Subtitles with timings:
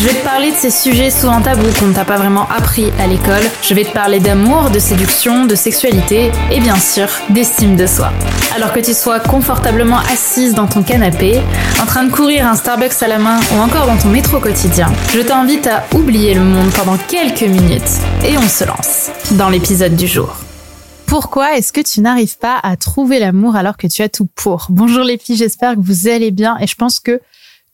[0.00, 2.90] Je vais te parler de ces sujets souvent tabous qu'on ne t'a pas vraiment appris
[2.98, 3.42] à l'école.
[3.62, 8.10] Je vais te parler d'amour, de séduction, de sexualité et bien sûr d'estime de soi.
[8.56, 11.42] Alors que tu sois confortablement assise dans ton canapé,
[11.82, 14.90] en train de courir un Starbucks à la main ou encore dans ton métro quotidien,
[15.12, 19.96] je t'invite à oublier le monde pendant quelques minutes et on se lance dans l'épisode
[19.96, 20.34] du jour.
[21.04, 24.68] Pourquoi est-ce que tu n'arrives pas à trouver l'amour alors que tu as tout pour?
[24.70, 27.20] Bonjour les filles, j'espère que vous allez bien et je pense que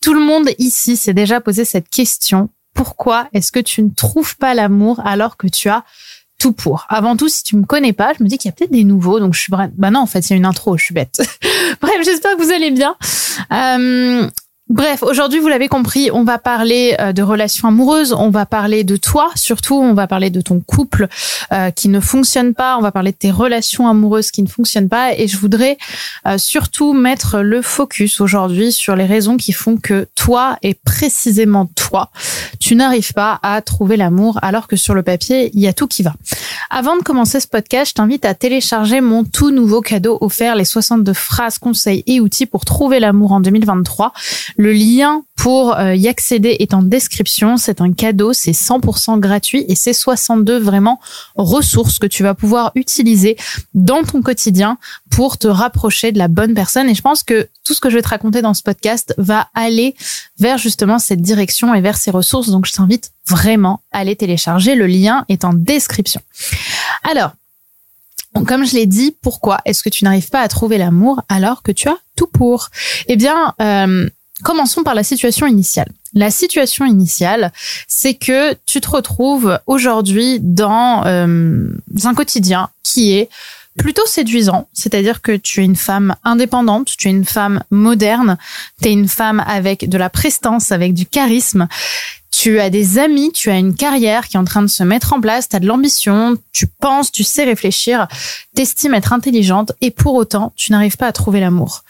[0.06, 2.48] tout le monde ici s'est déjà posé cette question.
[2.74, 5.82] Pourquoi est-ce que tu ne trouves pas l'amour alors que tu as
[6.38, 6.86] tout pour?
[6.88, 8.84] Avant tout, si tu me connais pas, je me dis qu'il y a peut-être des
[8.84, 10.94] nouveaux, donc je suis bah non, en fait, il y a une intro, je suis
[10.94, 11.20] bête.
[11.80, 12.94] Bref, j'espère que vous allez bien.
[13.52, 14.30] Euh,
[14.68, 18.82] Bref, aujourd'hui, vous l'avez compris, on va parler euh, de relations amoureuses, on va parler
[18.82, 21.06] de toi, surtout, on va parler de ton couple
[21.52, 24.88] euh, qui ne fonctionne pas, on va parler de tes relations amoureuses qui ne fonctionnent
[24.88, 25.78] pas, et je voudrais
[26.26, 31.66] euh, surtout mettre le focus aujourd'hui sur les raisons qui font que toi, et précisément
[31.76, 32.10] toi,
[32.58, 35.86] tu n'arrives pas à trouver l'amour alors que sur le papier, il y a tout
[35.86, 36.14] qui va.
[36.70, 40.64] Avant de commencer ce podcast, je t'invite à télécharger mon tout nouveau cadeau offert, les
[40.64, 44.12] 62 phrases, conseils et outils pour trouver l'amour en 2023.
[44.56, 47.56] Le lien pour euh, y accéder est en description.
[47.56, 50.98] C'est un cadeau, c'est 100% gratuit et c'est 62 vraiment
[51.36, 53.36] ressources que tu vas pouvoir utiliser
[53.74, 54.78] dans ton quotidien
[55.10, 56.88] pour te rapprocher de la bonne personne.
[56.88, 59.48] Et je pense que tout ce que je vais te raconter dans ce podcast va
[59.54, 59.94] aller
[60.38, 62.48] vers justement cette direction et vers ces ressources.
[62.48, 64.74] Donc je t'invite vraiment à les télécharger.
[64.74, 66.22] Le lien est en description.
[67.04, 67.32] Alors,
[68.46, 71.72] comme je l'ai dit, pourquoi est-ce que tu n'arrives pas à trouver l'amour alors que
[71.72, 72.70] tu as tout pour?
[73.08, 74.08] Eh bien, euh,
[74.42, 75.88] Commençons par la situation initiale.
[76.12, 77.52] La situation initiale,
[77.88, 81.68] c'est que tu te retrouves aujourd'hui dans euh,
[82.04, 83.30] un quotidien qui est
[83.78, 88.38] plutôt séduisant, c'est-à-dire que tu es une femme indépendante, tu es une femme moderne,
[88.80, 91.68] tu es une femme avec de la prestance, avec du charisme,
[92.30, 95.12] tu as des amis, tu as une carrière qui est en train de se mettre
[95.12, 98.08] en place, tu as de l'ambition, tu penses, tu sais réfléchir,
[98.54, 101.84] t'estimes être intelligente et pour autant, tu n'arrives pas à trouver l'amour.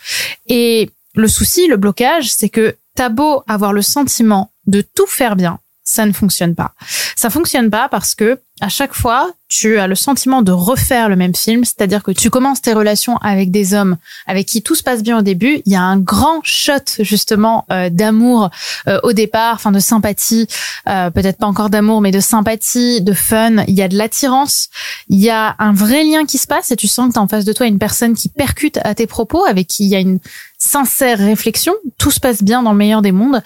[0.47, 5.35] Et le souci, le blocage, c'est que t'as beau avoir le sentiment de tout faire
[5.35, 6.73] bien, ça ne fonctionne pas.
[7.15, 11.17] Ça fonctionne pas parce que à chaque fois, tu as le sentiment de refaire le
[11.17, 14.83] même film, c'est-à-dire que tu commences tes relations avec des hommes avec qui tout se
[14.83, 18.51] passe bien au début, il y a un grand shot justement euh, d'amour
[18.89, 20.49] euh, au départ, enfin de sympathie,
[20.89, 24.71] euh, peut-être pas encore d'amour, mais de sympathie, de fun, il y a de l'attirance,
[25.09, 27.29] il y a un vrai lien qui se passe et tu sens que tu en
[27.29, 30.01] face de toi une personne qui percute à tes propos, avec qui il y a
[30.01, 30.19] une
[30.59, 33.43] sincère réflexion, tout se passe bien dans le meilleur des mondes.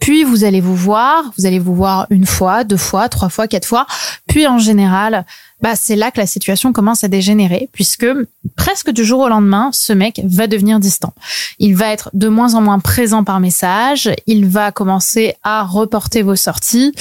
[0.00, 3.48] Puis vous allez vous voir, vous allez vous voir une fois, deux fois, trois fois,
[3.48, 3.86] quatre fois.
[4.26, 5.24] Puis en général,
[5.60, 8.06] bah c'est là que la situation commence à dégénérer puisque
[8.56, 11.14] presque du jour au lendemain, ce mec va devenir distant.
[11.58, 16.22] Il va être de moins en moins présent par message, il va commencer à reporter
[16.22, 16.92] vos sorties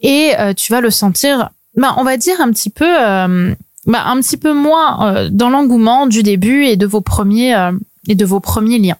[0.00, 3.54] et euh, tu vas le sentir bah on va dire un petit peu euh,
[3.86, 7.54] bah, un petit peu moins euh, dans l'engouement du début et de vos premiers
[8.10, 8.98] et de vos premiers liens.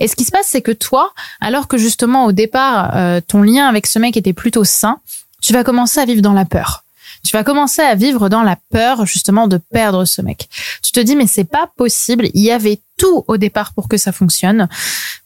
[0.00, 3.42] Et ce qui se passe, c'est que toi, alors que justement au départ, euh, ton
[3.42, 5.00] lien avec ce mec était plutôt sain,
[5.42, 6.84] tu vas commencer à vivre dans la peur.
[7.24, 10.48] Tu vas commencer à vivre dans la peur justement de perdre ce mec.
[10.82, 13.96] Tu te dis mais c'est pas possible, il y avait tout au départ pour que
[13.96, 14.68] ça fonctionne.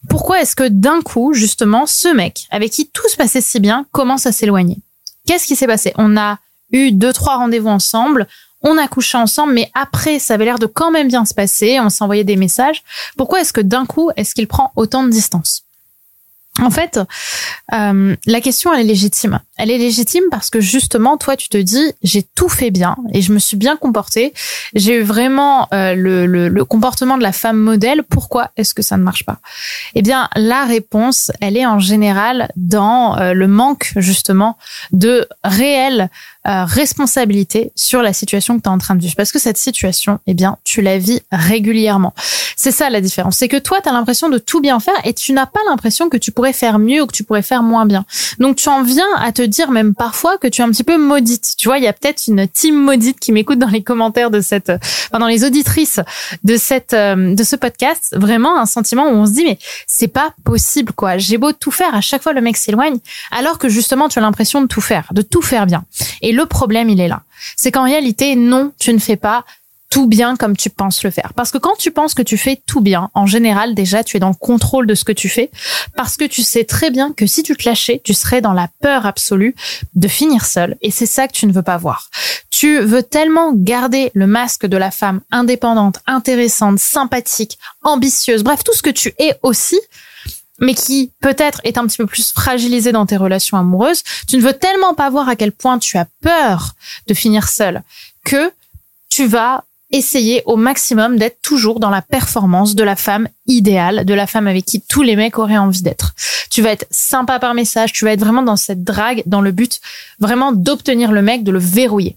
[0.09, 3.87] Pourquoi est-ce que d'un coup justement ce mec avec qui tout se passait si bien
[3.93, 4.79] commence à s'éloigner?
[5.27, 5.93] Qu'est-ce qui s'est passé?
[5.97, 6.39] On a
[6.73, 8.27] eu deux trois rendez-vous ensemble,
[8.67, 11.79] on a couché ensemble, mais après, ça avait l'air de quand même bien se passer,
[11.81, 12.83] on s'envoyait des messages.
[13.17, 15.63] Pourquoi est-ce que d'un coup, est-ce qu'il prend autant de distance?
[16.63, 16.99] En fait,
[17.75, 19.41] euh, la question, elle est légitime.
[19.59, 23.21] Elle est légitime parce que justement, toi, tu te dis, j'ai tout fait bien et
[23.21, 24.33] je me suis bien comportée.
[24.75, 28.03] J'ai eu vraiment euh, le, le, comportement de la femme modèle.
[28.05, 29.39] Pourquoi est-ce que ça ne marche pas?
[29.95, 34.57] Eh bien, la réponse, elle est en général dans euh, le manque justement
[34.93, 35.29] de
[36.47, 39.15] réelle responsabilité sur la situation que tu es en train de vivre.
[39.17, 42.15] Parce que cette situation, eh bien, tu la vis régulièrement.
[42.57, 43.37] C'est ça la différence.
[43.37, 46.09] C'est que toi, tu as l'impression de tout bien faire et tu n'as pas l'impression
[46.09, 48.05] que tu pourrais faire mieux ou que tu pourrais faire moins bien.
[48.39, 50.97] Donc tu en viens à te dire même parfois que tu es un petit peu
[50.97, 51.55] maudite.
[51.59, 54.41] Tu vois, il y a peut-être une team maudite qui m'écoute dans les commentaires de
[54.41, 56.01] cette, enfin dans les auditrices
[56.45, 58.15] de cette, euh, de ce podcast.
[58.17, 61.19] Vraiment un sentiment où on se dit mais c'est pas possible quoi.
[61.19, 62.99] J'ai beau tout faire, à chaque fois le mec s'éloigne,
[63.33, 65.85] alors que justement tu as l'impression de tout faire, de tout faire bien.
[66.37, 67.23] Le problème il est là,
[67.57, 69.45] c'est qu'en réalité non, tu ne fais pas
[69.91, 71.33] tout bien comme tu penses le faire.
[71.35, 74.21] Parce que quand tu penses que tu fais tout bien, en général, déjà, tu es
[74.21, 75.51] dans le contrôle de ce que tu fais,
[75.97, 78.69] parce que tu sais très bien que si tu te lâchais, tu serais dans la
[78.83, 79.55] peur absolue
[79.95, 80.77] de finir seul.
[80.83, 82.11] Et c'est ça que tu ne veux pas voir.
[82.51, 88.75] Tu veux tellement garder le masque de la femme indépendante, intéressante, sympathique, ambitieuse, bref, tout
[88.75, 89.79] ce que tu es aussi,
[90.61, 94.43] mais qui peut-être est un petit peu plus fragilisé dans tes relations amoureuses, tu ne
[94.43, 96.75] veux tellement pas voir à quel point tu as peur
[97.07, 97.83] de finir seul
[98.25, 98.53] que
[99.09, 104.15] tu vas essayer au maximum d'être toujours dans la performance de la femme idéale, de
[104.15, 106.15] la femme avec qui tous les mecs auraient envie d'être.
[106.51, 109.53] Tu vas être sympa par message, tu vas être vraiment dans cette drague, dans le
[109.53, 109.81] but
[110.19, 112.17] vraiment d'obtenir le mec, de le verrouiller.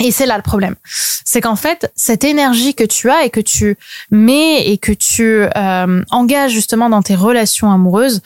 [0.00, 0.76] Et c'est là le problème.
[1.24, 3.76] C'est qu'en fait, cette énergie que tu as et que tu
[4.10, 8.22] mets et que tu euh, engages justement dans tes relations amoureuses,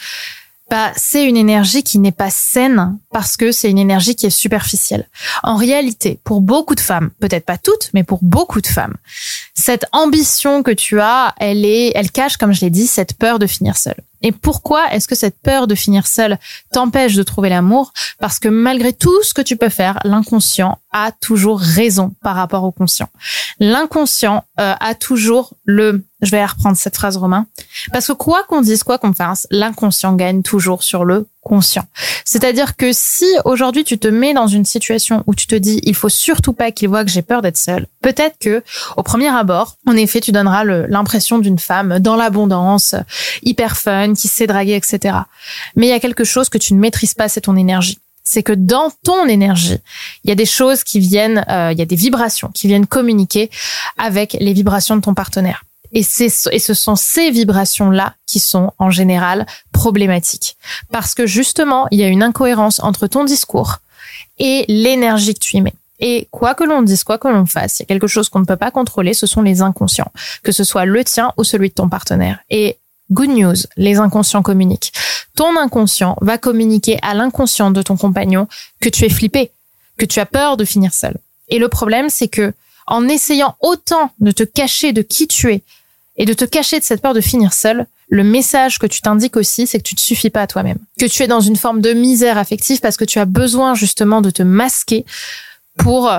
[0.72, 4.30] bah, c'est une énergie qui n'est pas saine parce que c'est une énergie qui est
[4.30, 5.06] superficielle.
[5.42, 8.96] En réalité, pour beaucoup de femmes, peut-être pas toutes, mais pour beaucoup de femmes,
[9.54, 13.38] cette ambition que tu as, elle est, elle cache, comme je l'ai dit, cette peur
[13.38, 14.02] de finir seule.
[14.22, 16.38] Et pourquoi est-ce que cette peur de finir seule
[16.72, 17.92] t'empêche de trouver l'amour?
[18.18, 22.64] Parce que malgré tout ce que tu peux faire, l'inconscient a toujours raison par rapport
[22.64, 23.08] au conscient.
[23.58, 27.46] L'inconscient euh, a toujours le je vais reprendre cette phrase Romain
[27.92, 31.84] parce que quoi qu'on dise, quoi qu'on fasse, l'inconscient gagne toujours sur le conscient.
[32.24, 35.94] C'est-à-dire que si aujourd'hui tu te mets dans une situation où tu te dis il
[35.94, 38.62] faut surtout pas qu'il voit que j'ai peur d'être seule, peut-être que
[38.96, 42.94] au premier abord, en effet, tu donneras l'impression d'une femme dans l'abondance,
[43.42, 45.16] hyper fun, qui sait draguer, etc.
[45.76, 48.42] Mais il y a quelque chose que tu ne maîtrises pas, c'est ton énergie c'est
[48.42, 49.78] que dans ton énergie,
[50.24, 52.86] il y a des choses qui viennent, euh, il y a des vibrations qui viennent
[52.86, 53.50] communiquer
[53.98, 55.64] avec les vibrations de ton partenaire.
[55.92, 60.56] Et, et ce sont ces vibrations-là qui sont en général problématiques.
[60.90, 63.78] Parce que justement, il y a une incohérence entre ton discours
[64.38, 65.74] et l'énergie que tu y mets.
[66.00, 68.40] Et quoi que l'on dise, quoi que l'on fasse, il y a quelque chose qu'on
[68.40, 70.10] ne peut pas contrôler, ce sont les inconscients,
[70.42, 72.40] que ce soit le tien ou celui de ton partenaire.
[72.50, 72.76] Et
[73.12, 74.92] good news, les inconscients communiquent.
[75.36, 78.48] Ton inconscient va communiquer à l'inconscient de ton compagnon
[78.80, 79.52] que tu es flippé,
[79.96, 81.14] que tu as peur de finir seul.
[81.48, 82.52] Et le problème, c'est que
[82.88, 85.62] en essayant autant de te cacher de qui tu es,
[86.16, 89.36] et de te cacher de cette peur de finir seul, le message que tu t'indiques
[89.36, 90.78] aussi, c'est que tu ne suffis pas à toi-même.
[90.98, 94.20] Que tu es dans une forme de misère affective parce que tu as besoin justement
[94.20, 95.06] de te masquer
[95.78, 96.12] pour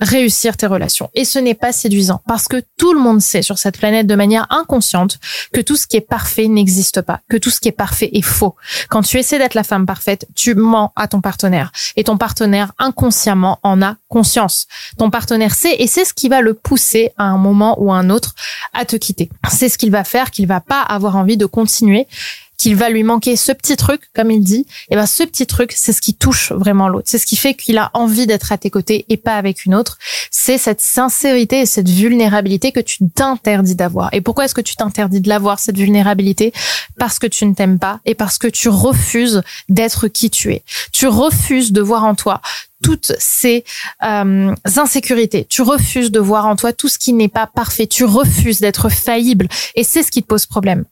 [0.00, 1.10] réussir tes relations.
[1.14, 4.14] Et ce n'est pas séduisant parce que tout le monde sait sur cette planète de
[4.14, 5.18] manière inconsciente
[5.52, 8.22] que tout ce qui est parfait n'existe pas, que tout ce qui est parfait est
[8.22, 8.56] faux.
[8.88, 12.72] Quand tu essaies d'être la femme parfaite, tu mens à ton partenaire et ton partenaire
[12.78, 14.66] inconsciemment en a conscience.
[14.98, 17.96] Ton partenaire sait et c'est ce qui va le pousser à un moment ou à
[17.96, 18.34] un autre
[18.72, 19.30] à te quitter.
[19.50, 22.06] C'est ce qu'il va faire qu'il va pas avoir envie de continuer
[22.56, 25.72] qu'il va lui manquer ce petit truc, comme il dit, et ben ce petit truc,
[25.74, 27.08] c'est ce qui touche vraiment l'autre.
[27.08, 29.74] C'est ce qui fait qu'il a envie d'être à tes côtés et pas avec une
[29.74, 29.98] autre.
[30.30, 34.12] C'est cette sincérité et cette vulnérabilité que tu t'interdis d'avoir.
[34.12, 36.52] Et pourquoi est-ce que tu t'interdis de l'avoir, cette vulnérabilité?
[36.98, 40.62] Parce que tu ne t'aimes pas et parce que tu refuses d'être qui tu es.
[40.92, 42.40] Tu refuses de voir en toi
[42.82, 43.64] toutes ces
[44.02, 45.46] euh, insécurités.
[45.48, 47.86] Tu refuses de voir en toi tout ce qui n'est pas parfait.
[47.86, 49.48] Tu refuses d'être faillible.
[49.74, 50.84] Et c'est ce qui te pose problème.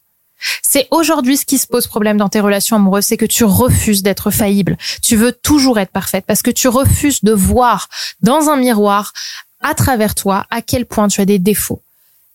[0.63, 4.03] C'est aujourd'hui ce qui se pose problème dans tes relations amoureuses, c'est que tu refuses
[4.03, 4.77] d'être faillible.
[5.03, 7.89] Tu veux toujours être parfaite parce que tu refuses de voir
[8.21, 9.13] dans un miroir,
[9.61, 11.81] à travers toi, à quel point tu as des défauts.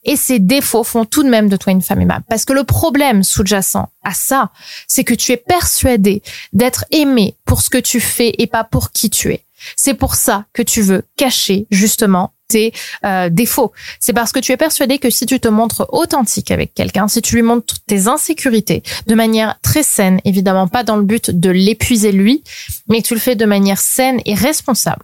[0.03, 2.23] Et ces défauts font tout de même de toi une femme aimable.
[2.29, 4.49] Parce que le problème sous-jacent à ça,
[4.87, 8.91] c'est que tu es persuadé d'être aimé pour ce que tu fais et pas pour
[8.91, 9.43] qui tu es.
[9.75, 12.73] C'est pour ça que tu veux cacher justement tes
[13.05, 13.71] euh, défauts.
[14.01, 17.21] C'est parce que tu es persuadé que si tu te montres authentique avec quelqu'un, si
[17.21, 21.49] tu lui montres tes insécurités de manière très saine, évidemment pas dans le but de
[21.49, 22.43] l'épuiser lui,
[22.89, 25.03] mais que tu le fais de manière saine et responsable,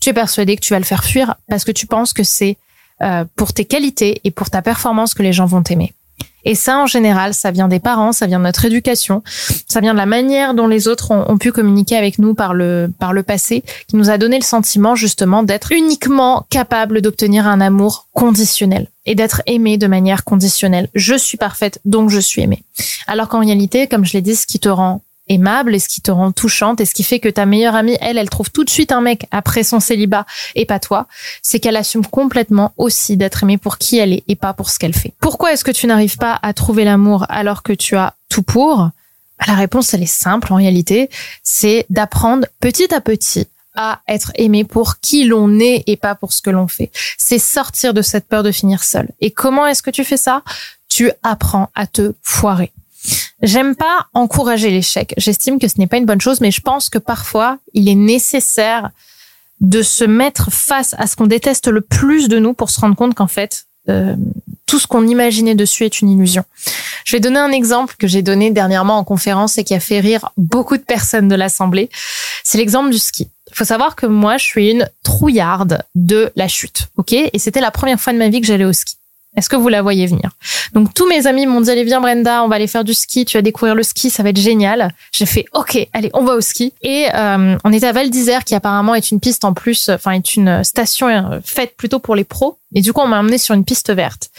[0.00, 2.56] tu es persuadé que tu vas le faire fuir parce que tu penses que c'est
[3.02, 5.92] euh, pour tes qualités et pour ta performance que les gens vont t'aimer.
[6.44, 9.22] Et ça, en général, ça vient des parents, ça vient de notre éducation,
[9.68, 12.90] ça vient de la manière dont les autres ont, pu communiquer avec nous par le,
[12.98, 17.60] par le passé, qui nous a donné le sentiment justement d'être uniquement capable d'obtenir un
[17.60, 20.88] amour conditionnel et d'être aimé de manière conditionnelle.
[20.94, 22.64] Je suis parfaite, donc je suis aimée.
[23.06, 26.00] Alors qu'en réalité, comme je l'ai dit, ce qui te rend aimable et ce qui
[26.00, 28.64] te rend touchante et ce qui fait que ta meilleure amie, elle, elle trouve tout
[28.64, 31.06] de suite un mec après son célibat et pas toi,
[31.42, 34.78] c'est qu'elle assume complètement aussi d'être aimée pour qui elle est et pas pour ce
[34.78, 35.12] qu'elle fait.
[35.20, 38.90] Pourquoi est-ce que tu n'arrives pas à trouver l'amour alors que tu as tout pour?
[39.46, 41.10] La réponse, elle est simple en réalité,
[41.42, 46.32] c'est d'apprendre petit à petit à être aimé pour qui l'on est et pas pour
[46.32, 46.90] ce que l'on fait.
[47.16, 49.08] C'est sortir de cette peur de finir seul.
[49.20, 50.42] Et comment est-ce que tu fais ça?
[50.88, 52.70] Tu apprends à te foirer.
[53.42, 55.14] J'aime pas encourager l'échec.
[55.16, 57.96] J'estime que ce n'est pas une bonne chose, mais je pense que parfois, il est
[57.96, 58.90] nécessaire
[59.60, 62.96] de se mettre face à ce qu'on déteste le plus de nous pour se rendre
[62.96, 64.14] compte qu'en fait, euh,
[64.66, 66.44] tout ce qu'on imaginait dessus est une illusion.
[67.04, 70.00] Je vais donner un exemple que j'ai donné dernièrement en conférence et qui a fait
[70.00, 71.90] rire beaucoup de personnes de l'Assemblée.
[72.44, 73.28] C'est l'exemple du ski.
[73.50, 77.12] Il faut savoir que moi, je suis une trouillarde de la chute, ok?
[77.12, 78.96] Et c'était la première fois de ma vie que j'allais au ski.
[79.36, 80.30] Est-ce que vous la voyez venir?
[80.72, 83.24] Donc tous mes amis m'ont dit allez viens Brenda, on va aller faire du ski,
[83.24, 84.92] tu vas découvrir le ski, ça va être génial.
[85.12, 88.44] J'ai fait ok, allez on va au ski et euh, on était à Val d'Isère
[88.44, 92.16] qui apparemment est une piste en plus, enfin est une station euh, faite plutôt pour
[92.16, 94.30] les pros et du coup on m'a emmené sur une piste verte.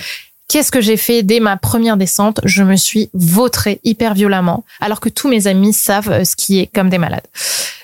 [0.50, 2.42] Qu'est-ce que j'ai fait dès ma première descente?
[2.44, 6.90] Je me suis vautrée hyper violemment, alors que tous mes amis savent euh, skier comme
[6.90, 7.26] des malades.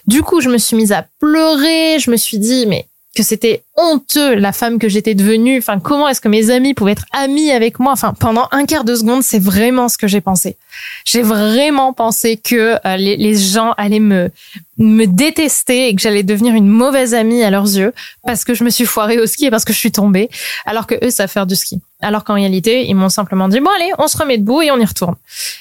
[0.05, 1.99] Du coup, je me suis mise à pleurer.
[1.99, 5.57] Je me suis dit, mais que c'était honteux la femme que j'étais devenue.
[5.57, 7.91] Enfin, comment est-ce que mes amis pouvaient être amis avec moi?
[7.91, 10.57] Enfin, pendant un quart de seconde, c'est vraiment ce que j'ai pensé.
[11.05, 14.29] J'ai vraiment pensé que euh, les, les, gens allaient me
[14.77, 17.93] me détester et que j'allais devenir une mauvaise amie à leurs yeux
[18.25, 20.29] parce que je me suis foirée au ski et parce que je suis tombée,
[20.65, 21.81] alors que eux savent faire du ski.
[22.01, 24.79] Alors qu'en réalité, ils m'ont simplement dit bon allez, on se remet debout et on
[24.79, 25.15] y retourne.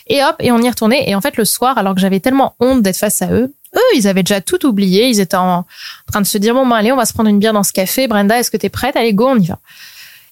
[0.06, 1.08] Et hop, et on y retournait.
[1.08, 3.96] Et en fait, le soir, alors que j'avais tellement honte d'être face à eux, eux,
[3.96, 5.08] ils avaient déjà tout oublié.
[5.08, 5.64] Ils étaient en
[6.10, 7.72] train de se dire, bon, ben, allez, on va se prendre une bière dans ce
[7.72, 8.08] café.
[8.08, 8.96] Brenda, est-ce que t'es prête?
[8.96, 9.58] Allez, go, on y va.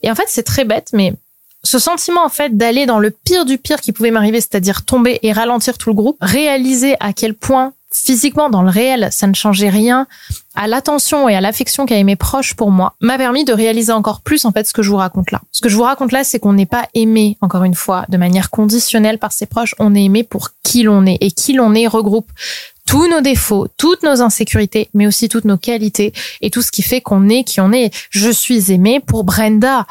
[0.03, 1.15] Et en fait, c'est très bête, mais
[1.63, 5.19] ce sentiment, en fait, d'aller dans le pire du pire qui pouvait m'arriver, c'est-à-dire tomber
[5.23, 9.35] et ralentir tout le groupe, réaliser à quel point physiquement, dans le réel, ça ne
[9.35, 10.07] changeait rien
[10.55, 14.21] à l'attention et à l'affection qu'avaient mes proches pour moi, m'a permis de réaliser encore
[14.21, 15.41] plus, en fait, ce que je vous raconte là.
[15.53, 18.17] Ce que je vous raconte là, c'est qu'on n'est pas aimé, encore une fois, de
[18.17, 21.19] manière conditionnelle par ses proches, on est aimé pour qui l'on est.
[21.21, 22.31] Et qui l'on est regroupe
[22.87, 26.83] tous nos défauts, toutes nos insécurités, mais aussi toutes nos qualités et tout ce qui
[26.83, 27.93] fait qu'on est qui on est.
[28.11, 29.87] Je suis aimée pour Brenda.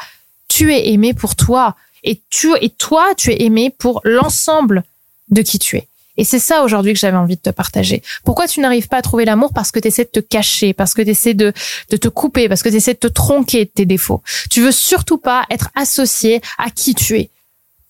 [0.48, 1.76] Tu es aimé pour toi.
[2.02, 4.84] Et tu, et toi, tu es aimé pour l'ensemble
[5.28, 5.88] de qui tu es.
[6.16, 8.02] Et c'est ça aujourd'hui que j'avais envie de te partager.
[8.24, 9.52] Pourquoi tu n'arrives pas à trouver l'amour?
[9.52, 11.52] Parce que tu essaies de te cacher, parce que tu essaies de,
[11.90, 14.22] de te couper, parce que tu essaies de te tronquer de tes défauts.
[14.50, 17.30] Tu veux surtout pas être associé à qui tu es.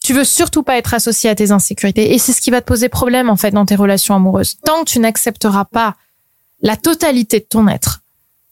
[0.07, 2.15] Tu veux surtout pas être associé à tes insécurités.
[2.15, 4.55] Et c'est ce qui va te poser problème, en fait, dans tes relations amoureuses.
[4.65, 5.97] Tant que tu n'accepteras pas
[6.63, 8.03] la totalité de ton être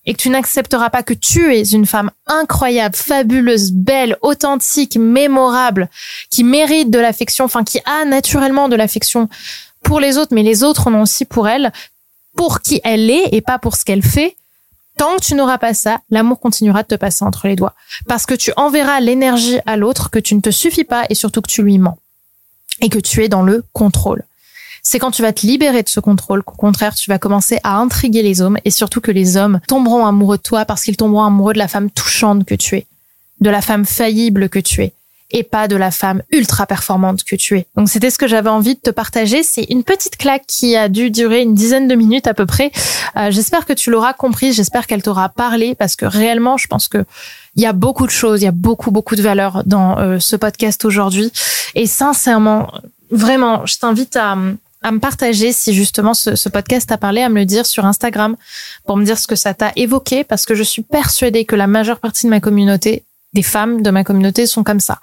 [0.04, 5.88] et que tu n'accepteras pas que tu es une femme incroyable, fabuleuse, belle, authentique, mémorable,
[6.28, 9.28] qui mérite de l'affection, enfin, qui a naturellement de l'affection
[9.84, 11.72] pour les autres, mais les autres en ont aussi pour elle,
[12.36, 14.34] pour qui elle est et pas pour ce qu'elle fait,
[14.96, 17.74] Tant que tu n'auras pas ça, l'amour continuera de te passer entre les doigts.
[18.06, 21.40] Parce que tu enverras l'énergie à l'autre que tu ne te suffis pas et surtout
[21.42, 21.98] que tu lui mens.
[22.80, 24.24] Et que tu es dans le contrôle.
[24.82, 27.76] C'est quand tu vas te libérer de ce contrôle qu'au contraire, tu vas commencer à
[27.78, 31.24] intriguer les hommes et surtout que les hommes tomberont amoureux de toi parce qu'ils tomberont
[31.24, 32.86] amoureux de la femme touchante que tu es,
[33.40, 34.92] de la femme faillible que tu es
[35.34, 37.66] et pas de la femme ultra performante que tu es.
[37.76, 39.42] Donc c'était ce que j'avais envie de te partager.
[39.42, 42.70] C'est une petite claque qui a dû durer une dizaine de minutes à peu près.
[43.16, 44.52] Euh, j'espère que tu l'auras compris.
[44.52, 47.04] J'espère qu'elle t'aura parlé parce que réellement, je pense que
[47.56, 50.18] il y a beaucoup de choses, il y a beaucoup beaucoup de valeur dans euh,
[50.20, 51.32] ce podcast aujourd'hui.
[51.74, 52.70] Et sincèrement,
[53.10, 54.36] vraiment, je t'invite à
[54.84, 57.86] à me partager si justement ce, ce podcast t'a parlé, à me le dire sur
[57.86, 58.36] Instagram
[58.84, 61.66] pour me dire ce que ça t'a évoqué parce que je suis persuadée que la
[61.66, 63.02] majeure partie de ma communauté
[63.34, 64.98] des femmes de ma communauté sont comme ça.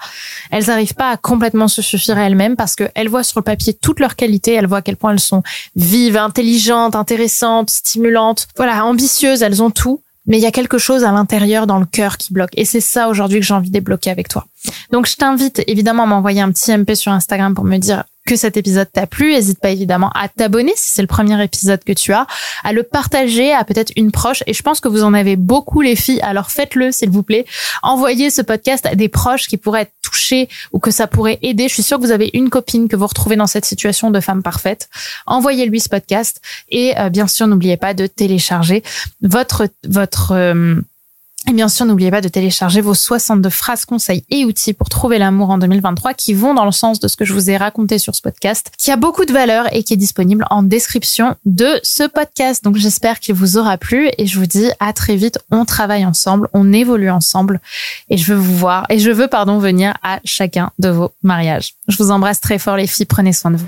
[0.50, 3.74] Elles n'arrivent pas à complètement se suffire à elles-mêmes parce qu'elles voient sur le papier
[3.74, 5.44] toutes leurs qualités, elles voient à quel point elles sont
[5.76, 10.02] vives, intelligentes, intéressantes, stimulantes, voilà, ambitieuses, elles ont tout.
[10.28, 12.52] Mais il y a quelque chose à l'intérieur dans le cœur qui bloque.
[12.54, 14.46] Et c'est ça aujourd'hui que j'ai envie de débloquer avec toi.
[14.92, 18.38] Donc je t'invite évidemment à m'envoyer un petit MP sur Instagram pour me dire que
[18.38, 19.34] cet épisode t'a plu.
[19.34, 22.28] N'hésite pas évidemment à t'abonner si c'est le premier épisode que tu as,
[22.64, 24.42] à le partager à peut-être une proche.
[24.48, 27.46] Et je pense que vous en avez beaucoup les filles, alors faites-le s'il vous plaît.
[27.84, 31.68] Envoyez ce podcast à des proches qui pourraient être touchés ou que ça pourrait aider.
[31.68, 34.22] Je suis sûre que vous avez une copine que vous retrouvez dans cette situation de
[34.22, 34.88] femme parfaite.
[35.26, 38.82] Envoyez-lui ce podcast et euh, bien sûr n'oubliez pas de télécharger
[39.22, 40.76] votre votre euh,
[41.50, 45.18] et bien sûr, n'oubliez pas de télécharger vos 62 phrases, conseils et outils pour trouver
[45.18, 47.98] l'amour en 2023 qui vont dans le sens de ce que je vous ai raconté
[47.98, 51.80] sur ce podcast, qui a beaucoup de valeur et qui est disponible en description de
[51.82, 52.64] ce podcast.
[52.64, 55.40] Donc j'espère qu'il vous aura plu et je vous dis à très vite.
[55.50, 57.60] On travaille ensemble, on évolue ensemble
[58.10, 61.74] et je veux vous voir et je veux, pardon, venir à chacun de vos mariages.
[61.88, 63.68] Je vous embrasse très fort les filles, prenez soin de vous.